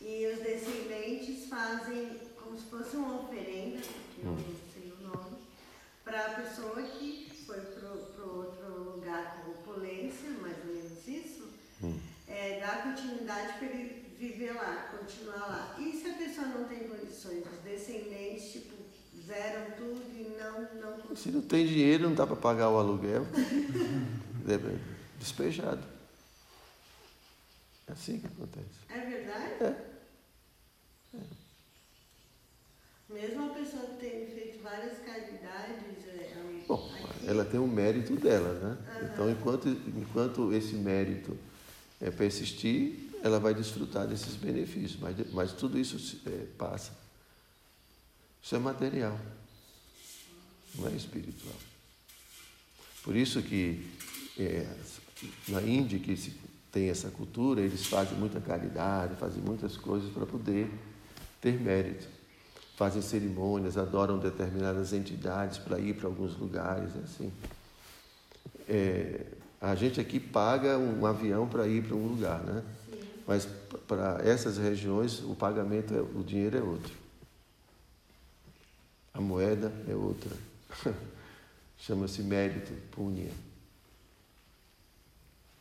[0.00, 3.78] E os descendentes fazem como se fosse uma oferenda,
[4.14, 4.34] que hum.
[4.34, 5.36] não sei o nome,
[6.04, 7.88] para a pessoa que foi para
[8.24, 11.48] outro lugar com opulência, mais ou menos isso,
[11.82, 11.98] hum.
[12.26, 15.76] é, dar continuidade para ele viver lá, continuar lá.
[15.78, 18.74] E se a pessoa não tem condições, os descendentes, tipo,
[19.26, 20.80] zeram tudo e não.
[20.80, 21.16] não...
[21.16, 23.26] Se não tem dinheiro, não dá para pagar o aluguel,
[25.18, 25.82] despejado.
[27.86, 28.80] É assim que acontece.
[28.88, 29.64] É verdade?
[29.64, 29.89] É.
[31.14, 31.40] é.
[33.08, 36.06] Mesmo a pessoa ter feito várias caridades.
[36.06, 36.90] É, é Bom,
[37.26, 38.78] ela tem o mérito dela, né?
[38.78, 39.08] Uhum.
[39.08, 41.36] Então, enquanto, enquanto esse mérito
[42.00, 44.98] é persistir, ela vai desfrutar desses benefícios.
[45.00, 46.92] Mas, mas tudo isso é, passa.
[48.42, 49.18] Isso é material,
[50.74, 51.56] não é espiritual.
[53.02, 53.86] Por isso que
[54.38, 54.66] é,
[55.48, 56.34] na Índia, que se
[56.72, 60.70] tem essa cultura, eles fazem muita caridade, fazem muitas coisas para poder
[61.40, 62.06] ter mérito.
[62.76, 67.32] Fazem cerimônias, adoram determinadas entidades para ir para alguns lugares, assim.
[68.68, 69.26] É,
[69.60, 72.64] a gente aqui paga um avião para ir para um lugar, né?
[72.90, 73.00] Sim.
[73.26, 73.46] Mas
[73.86, 76.94] para essas regiões o pagamento, é, o dinheiro é outro.
[79.12, 80.30] A moeda é outra.
[81.76, 83.30] Chama-se mérito, punha.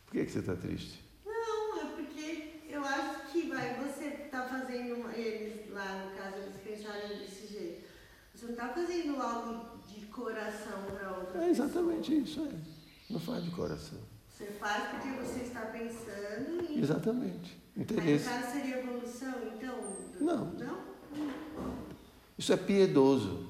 [0.06, 1.02] Por que, que você está triste?
[1.24, 6.56] Não, é porque eu acho que vai, você está fazendo eles lá no caso eles
[6.62, 7.86] pensaram desse jeito.
[8.34, 12.48] Você não está fazendo algo de coração para outra É exatamente pessoa.
[12.48, 13.12] isso, é.
[13.12, 13.98] Não faz de coração.
[14.28, 16.80] Você faz porque você está pensando em.
[16.80, 17.56] Exatamente.
[17.76, 18.24] Interesse.
[18.28, 19.96] Mas no caso seria evolução, então?
[20.20, 20.44] Não.
[20.54, 20.84] Não?
[22.36, 23.46] Isso é piedoso.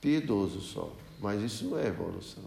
[0.00, 0.94] Piedoso só.
[1.18, 2.44] Mas isso não é evolução.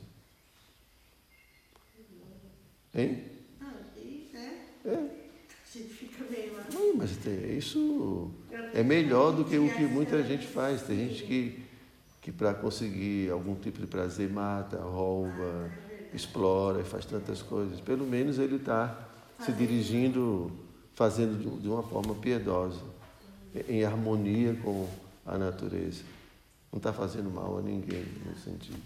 [2.95, 3.31] Hein?
[3.59, 4.89] Ah, é.
[4.89, 4.95] É.
[4.95, 6.65] A gente fica meio lá.
[6.71, 8.31] Não, mas isso
[8.73, 10.81] é melhor do que o que muita gente faz.
[10.81, 11.63] Tem gente que,
[12.21, 15.71] que para conseguir algum tipo de prazer mata, rouba,
[16.13, 17.79] explora e faz tantas coisas.
[17.79, 19.07] Pelo menos ele está
[19.39, 20.51] se dirigindo,
[20.93, 22.81] fazendo de uma forma piedosa,
[23.67, 24.87] em harmonia com
[25.25, 26.03] a natureza.
[26.71, 28.81] Não está fazendo mal a ninguém no sentido.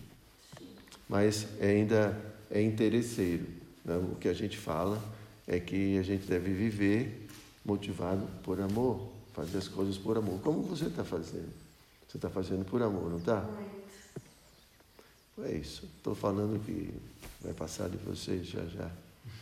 [1.08, 2.17] Mas ainda
[2.51, 3.45] é interesseiro.
[3.86, 3.95] Né?
[3.95, 5.01] O que a gente fala
[5.47, 7.27] é que a gente deve viver
[7.63, 10.41] motivado por amor, fazer as coisas por amor.
[10.41, 11.54] Como você está fazendo?
[12.10, 13.47] Você está fazendo por amor, não está?
[15.43, 15.88] É isso.
[15.97, 16.91] Estou falando que
[17.41, 18.89] vai passar de vocês já já.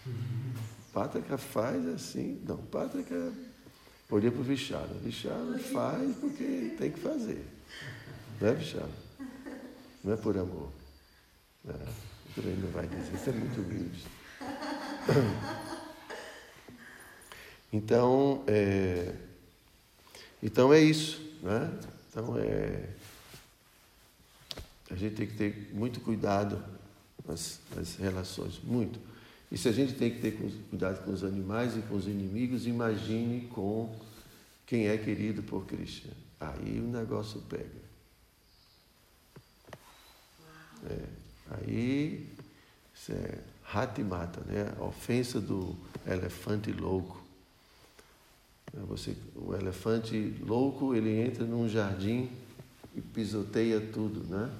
[0.91, 2.41] Pátrica faz assim.
[2.45, 3.31] Não, Pátrica
[4.09, 4.93] Olhei para o Vichara.
[5.01, 7.43] Vichara faz porque tem que fazer.
[8.39, 8.89] Não é, Vichara?
[10.03, 10.69] Não é por amor.
[11.67, 11.73] É,
[12.37, 14.03] não vai dizer, isso é muito humilde.
[17.73, 19.13] Então, é,
[20.45, 21.19] então é isso.
[21.41, 21.71] Né?
[22.07, 22.87] Então é,
[24.91, 26.63] a gente tem que ter muito cuidado
[27.27, 28.99] nas, nas relações, muito.
[29.51, 30.37] E se a gente tem que ter
[30.69, 33.95] cuidado com os animais e com os inimigos, imagine com
[34.67, 36.09] quem é querido por Cristo.
[36.39, 37.85] Aí o negócio pega.
[40.87, 40.99] É,
[41.57, 42.29] aí
[42.93, 44.71] isso é rata e mata, né?
[44.77, 47.24] A ofensa do elefante louco.
[48.75, 52.29] É, você, o elefante louco, ele entra num jardim
[52.95, 54.51] e pisoteia tudo, né?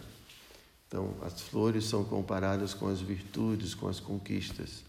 [0.88, 4.84] Então, as flores são comparadas com as virtudes, com as conquistas.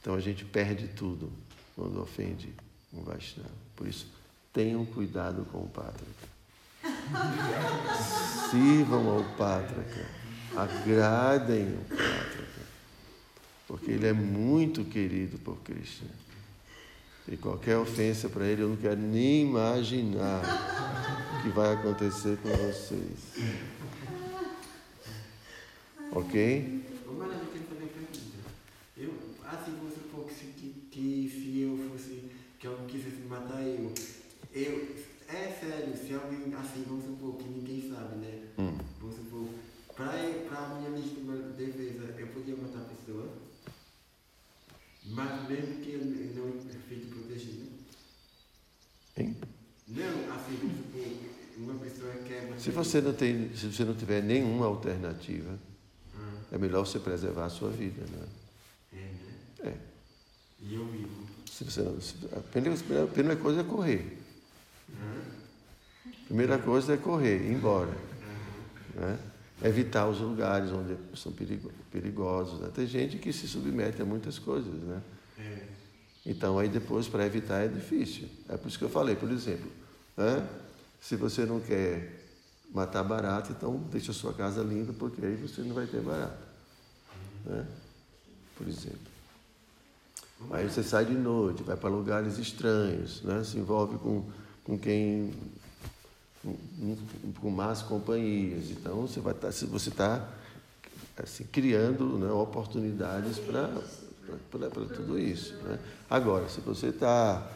[0.00, 1.30] Então, a gente perde tudo
[1.76, 2.52] quando ofende
[2.92, 3.50] um Vaishnava.
[3.76, 4.06] Por isso,
[4.52, 6.28] tenham cuidado com o Pátrica.
[8.50, 10.06] Sirvam ao Pátrica.
[10.56, 12.60] Agradem o Pátrica.
[13.68, 16.08] Porque ele é muito querido por Krishna.
[17.28, 20.42] E qualquer ofensa para ele, eu não quero nem imaginar
[21.38, 23.18] o que vai acontecer com vocês.
[26.12, 26.84] Ok?
[27.06, 28.20] Mas eu quero fazer uma pergunta.
[28.96, 29.14] Eu,
[29.46, 32.24] assim, vamos supor que se, que, que se eu fosse,
[32.58, 33.92] que alguém quisesse matar eu,
[34.52, 34.96] eu,
[35.28, 38.48] é sério, se alguém, assim, vamos supor que ninguém sabe, né?
[38.58, 38.76] Hum.
[39.00, 39.46] Vamos supor,
[39.94, 40.12] pra,
[40.48, 43.28] pra minha legítima defesa, eu podia matar a pessoa,
[45.06, 46.52] mas mesmo que eu não
[46.88, 47.68] fique protegido.
[49.16, 49.36] Hein?
[49.86, 52.59] Não, assim, vamos supor, uma pessoa quer matar...
[52.70, 55.58] Se você não tem, se você não tiver nenhuma alternativa,
[56.52, 58.26] é melhor você preservar a sua vida, né?
[58.92, 58.96] é,
[59.64, 59.72] né?
[59.72, 59.74] É.
[60.62, 61.26] E eu vivo.
[61.50, 64.18] Se você não, se- a primeira, a primeira coisa é correr.
[64.96, 67.92] A primeira coisa é correr, ir embora.
[68.94, 69.18] Né?
[69.64, 72.60] Evitar os lugares onde são perigo- perigosos.
[72.60, 72.70] Né?
[72.74, 75.02] Tem gente que se submete a muitas coisas, né?
[75.38, 75.62] é,
[76.24, 78.28] Então, aí depois, para evitar, é difícil.
[78.48, 79.70] É por isso que eu falei, por exemplo,
[80.16, 80.46] né?
[81.00, 82.18] se você não quer
[82.72, 86.38] matar barato, então deixa a sua casa limpa, porque aí você não vai ter barato.
[87.44, 87.66] Né?
[88.56, 89.10] Por exemplo.
[90.50, 93.44] Aí você sai de noite, vai para lugares estranhos, né?
[93.44, 94.24] se envolve com,
[94.64, 95.34] com quem.
[96.42, 96.56] Com,
[97.38, 98.70] com más companhias.
[98.70, 100.26] Então, você vai se você está
[101.22, 103.68] assim, criando né, oportunidades para
[104.96, 105.54] tudo isso.
[105.56, 105.78] Né?
[106.08, 107.46] Agora, se você está.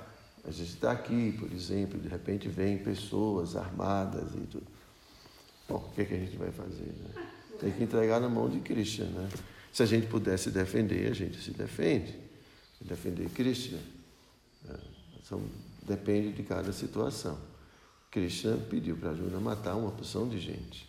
[0.46, 4.73] A gente está aqui, por exemplo, de repente vem pessoas armadas e tudo.
[5.68, 6.84] Bom, o que, é que a gente vai fazer?
[6.84, 7.28] Né?
[7.60, 9.06] Tem que entregar na mão de Krishna.
[9.06, 9.28] Né?
[9.72, 12.14] Se a gente pudesse defender, a gente se defende.
[12.80, 13.78] Defender Krishna.
[14.64, 14.78] né?
[15.22, 15.42] São,
[15.82, 17.38] depende de cada situação.
[18.10, 20.86] Krishna pediu para Arjuna matar uma porção de gente.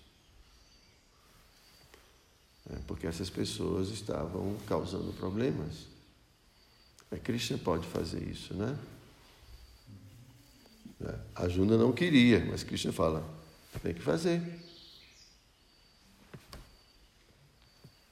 [2.70, 5.88] É, porque essas pessoas estavam causando problemas.
[7.12, 8.78] É, Krishna pode fazer isso, né?
[11.36, 13.24] Arjuna não queria, mas Krishna fala,
[13.84, 14.42] tem que fazer.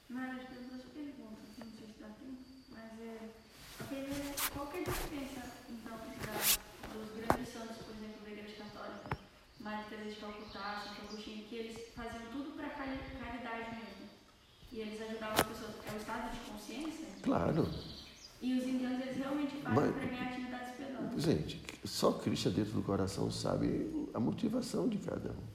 [0.08, 3.30] Mara, tem duas perguntas, não sei se dá tempo, mas é.
[3.90, 6.32] é qual que é a diferença, então, da,
[6.92, 9.16] dos grandes santos, por exemplo, da Igreja Católica,
[9.58, 14.08] Maria Teresa de Calcutá, Santo Agostinho, que eles faziam tudo para caridade mesmo.
[14.72, 15.74] E eles ajudavam as pessoas.
[15.86, 17.06] É o estado de consciência?
[17.22, 17.68] Claro.
[18.40, 21.22] E os indianos, eles realmente fazem Mas- para ganhar atividades piedosas.
[21.22, 25.54] Gente, só Krishna dentro do coração sabe a motivação de cada um.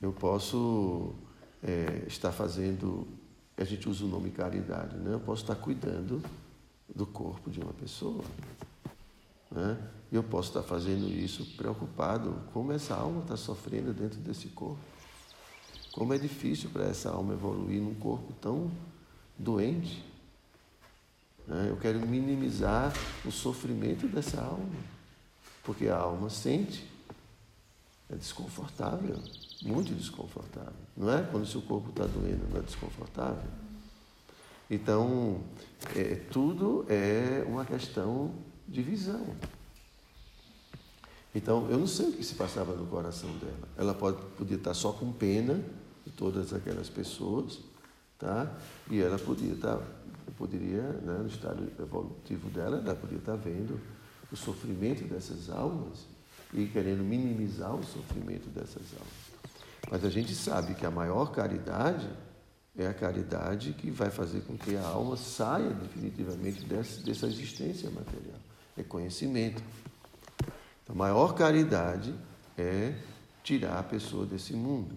[0.00, 1.14] Eu posso
[1.62, 3.06] é, estar fazendo,
[3.56, 5.14] a gente usa o nome caridade, né?
[5.14, 6.22] Eu posso estar cuidando
[6.94, 8.24] do corpo de uma pessoa.
[9.50, 9.78] Né?
[10.14, 14.78] E eu posso estar fazendo isso preocupado como essa alma está sofrendo dentro desse corpo.
[15.90, 18.70] Como é difícil para essa alma evoluir num corpo tão
[19.36, 20.04] doente.
[21.48, 21.66] né?
[21.68, 22.92] Eu quero minimizar
[23.24, 24.70] o sofrimento dessa alma,
[25.64, 26.88] porque a alma sente,
[28.08, 29.18] é desconfortável,
[29.62, 30.78] muito desconfortável.
[30.96, 31.24] Não é?
[31.24, 33.50] Quando seu corpo está doendo, não é desconfortável?
[34.70, 35.40] Então,
[35.96, 38.32] é, tudo é uma questão
[38.68, 39.26] de visão.
[41.34, 43.68] Então, eu não sei o que se passava no coração dela.
[43.76, 45.60] Ela pode, podia estar só com pena
[46.06, 47.58] de todas aquelas pessoas,
[48.18, 48.56] tá?
[48.88, 49.80] E ela podia estar,
[50.38, 53.80] poderia, né, no estado evolutivo dela, ela podia estar vendo
[54.30, 56.06] o sofrimento dessas almas
[56.52, 59.34] e querendo minimizar o sofrimento dessas almas.
[59.90, 62.08] Mas a gente sabe que a maior caridade
[62.76, 67.90] é a caridade que vai fazer com que a alma saia definitivamente dessa, dessa existência
[67.90, 68.38] material.
[68.76, 69.62] é conhecimento.
[70.88, 72.14] A maior caridade
[72.58, 72.94] é
[73.42, 74.96] tirar a pessoa desse mundo.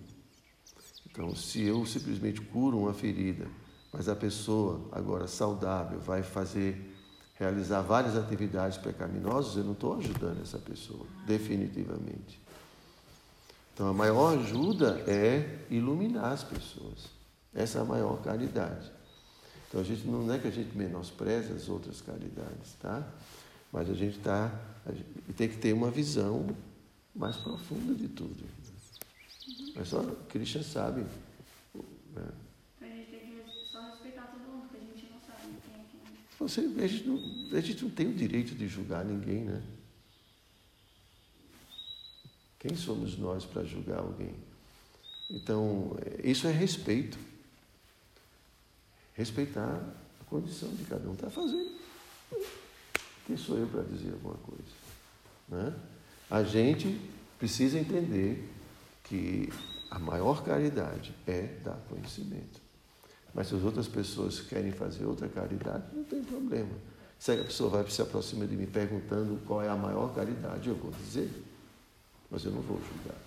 [1.10, 3.48] Então, se eu simplesmente curo uma ferida,
[3.92, 6.96] mas a pessoa agora saudável vai fazer
[7.36, 12.40] realizar várias atividades pecaminosas, eu não estou ajudando essa pessoa, definitivamente.
[13.74, 17.10] Então, a maior ajuda é iluminar as pessoas.
[17.54, 18.92] Essa é a maior caridade.
[19.68, 23.08] Então, a gente não é que a gente menospreza as outras caridades, tá?
[23.72, 24.52] Mas a gente tá,
[24.86, 26.56] a gente tem que ter uma visão
[27.14, 28.44] mais profunda de tudo.
[29.76, 31.02] Mas só Krishna sabe.
[32.14, 32.28] Né?
[32.82, 35.86] A gente tem que só respeitar todo mundo, porque a gente não sabe quem é
[35.92, 36.02] quem.
[36.40, 39.62] Você, a, gente não, a gente não tem o direito de julgar ninguém, né?
[42.60, 44.34] Quem somos nós para julgar alguém?
[45.30, 47.18] Então, isso é respeito.
[49.14, 49.82] Respeitar
[50.22, 51.78] a condição de cada um está fazendo.
[53.28, 54.64] Quem sou eu para dizer alguma coisa?
[55.48, 55.76] Né?
[56.32, 57.00] A gente
[57.38, 58.50] precisa entender
[59.04, 59.54] que
[59.92, 62.60] a maior caridade é dar conhecimento.
[63.36, 66.74] Mas se as outras pessoas querem fazer outra caridade, não tem problema.
[67.20, 70.76] Se a pessoa vai se aproximar de mim perguntando qual é a maior caridade, eu
[70.76, 71.30] vou dizer
[72.30, 73.18] mas eu não vou julgar.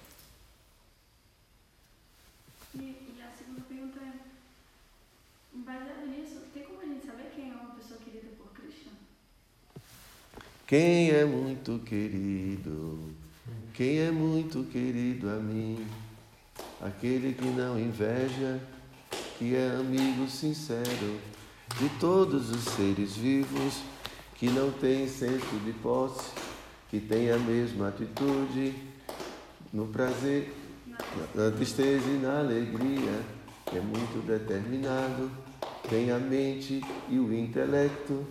[2.75, 4.13] E, e a segunda pergunta é,
[5.55, 8.93] baseado nisso, tem como a gente saber quem é uma pessoa querida por Krishna?
[10.71, 12.97] Quem é muito querido,
[13.75, 15.85] quem é muito querido a mim,
[16.81, 18.61] aquele que não inveja,
[19.37, 21.19] que é amigo sincero
[21.77, 23.81] de todos os seres vivos,
[24.37, 26.31] que não tem senso de posse,
[26.89, 28.73] que tem a mesma atitude
[29.73, 30.55] no prazer,
[31.35, 33.21] na tristeza e na alegria,
[33.67, 35.33] que é muito determinado,
[35.89, 38.25] tem a mente e o intelecto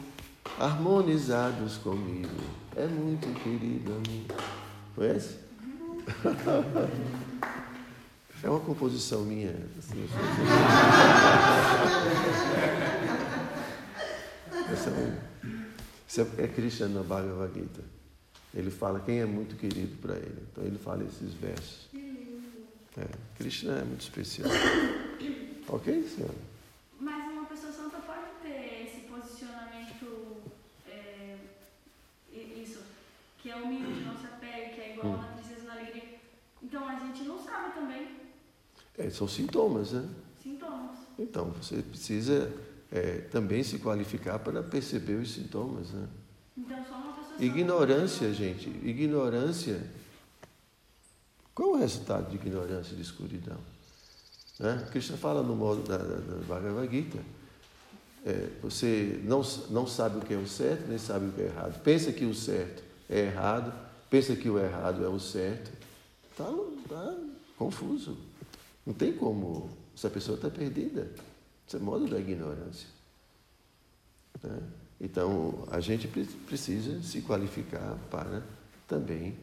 [0.59, 2.29] harmonizados comigo.
[2.75, 4.27] É muito querido a mim.
[4.95, 5.37] Conhece?
[8.41, 9.53] É uma composição minha.
[9.77, 10.07] Assim,
[14.71, 15.17] essa é,
[16.07, 17.81] essa é Krishna na Bhagavad Gita.
[18.53, 20.47] Ele fala quem é muito querido para ele.
[20.51, 21.89] Então ele fala esses versos.
[22.97, 23.05] É,
[23.37, 24.49] Krishna é muito especial.
[25.67, 26.33] ok, senhora?
[26.99, 30.37] Mas uma pessoa santa pode ter esse posicionamento,
[30.87, 31.37] é,
[32.33, 32.79] isso,
[33.37, 35.17] que é humilde, não se apega, que é igual hum.
[35.17, 36.19] na tristeza na alegria.
[36.61, 38.07] Então a gente não sabe também.
[39.09, 40.07] É, são sintomas, né?
[40.41, 40.97] Sintomas.
[41.17, 42.51] Então você precisa
[42.91, 46.07] é, também se qualificar para perceber os sintomas, né?
[46.57, 49.81] Então só uma Ignorância, gente, ignorância.
[51.55, 53.57] Qual é o resultado de ignorância e de escuridão?
[54.59, 54.87] Né?
[54.91, 57.19] Krishna fala no modo da, da, da Bhagavad Gita.
[58.25, 61.45] É, você não, não sabe o que é o certo, nem sabe o que é
[61.45, 61.81] errado.
[61.81, 63.73] Pensa que o certo é errado,
[64.09, 65.71] pensa que o errado é o certo.
[66.29, 66.53] Está
[66.89, 67.15] tá
[67.57, 68.17] confuso.
[68.85, 69.69] Não tem como.
[69.95, 71.11] Essa pessoa está perdida.
[71.67, 72.87] Isso é modo da ignorância.
[74.43, 74.59] Né?
[75.01, 78.43] Então, a gente precisa se qualificar para
[78.87, 79.37] também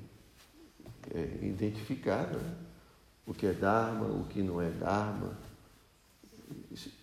[1.15, 2.55] é, identificar né,
[3.27, 5.37] o que é Dharma, o que não é Dharma.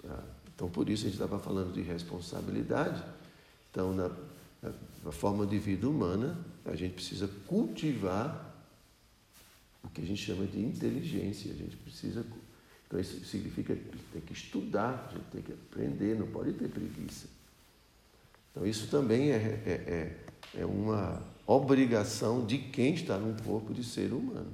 [0.07, 0.23] Ah,
[0.53, 3.03] então, por isso a gente estava falando de responsabilidade.
[3.71, 4.11] Então, na,
[5.03, 8.52] na forma de vida humana, a gente precisa cultivar
[9.83, 11.51] o que a gente chama de inteligência.
[11.51, 12.25] A gente precisa.
[12.87, 16.67] Então, isso significa que tem que estudar, a gente tem que aprender, não pode ter
[16.69, 17.27] preguiça.
[18.51, 19.71] Então, isso também é, é,
[20.55, 24.53] é, é uma obrigação de quem está num corpo de ser humano.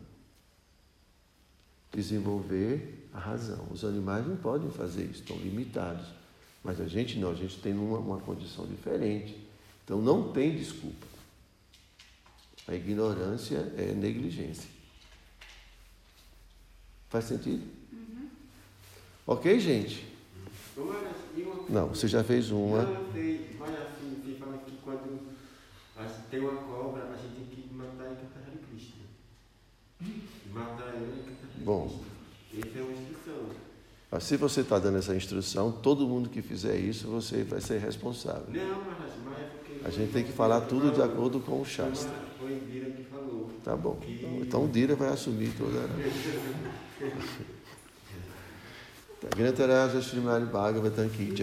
[1.91, 3.67] Desenvolver a razão.
[3.71, 6.07] Os animais não podem fazer isso, estão limitados.
[6.63, 9.35] Mas a gente não, a gente tem uma, uma condição diferente.
[9.83, 11.07] Então não tem desculpa.
[12.67, 14.78] A ignorância é negligência.
[17.09, 17.65] Faz sentido?
[17.91, 18.27] Uhum.
[19.25, 20.09] Ok, gente?
[21.69, 22.81] Não, você já fez uma.
[22.81, 25.19] Não, sei, mas assim, você fala que quando
[26.31, 29.03] tem uma cobra, a gente tem que matar e cantar Hare Krishna.
[30.51, 32.01] Matar ele e cantar Hare Bom.
[32.57, 34.19] Essa é uma instrução.
[34.19, 38.47] Se você está dando essa instrução, todo mundo que fizer isso, você vai ser responsável.
[38.47, 39.85] Não, mas, mas é porque.
[39.85, 42.11] A gente tem que falar tudo de acordo com o Shastra.
[42.39, 42.59] Foi.
[43.63, 43.99] Tá bom.
[44.41, 45.87] Então Dira vai assumir toda.
[49.35, 51.33] Grantaraja Srimad Bhagavatam Ki.